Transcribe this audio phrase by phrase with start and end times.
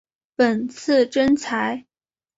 [0.35, 1.85] 本次征才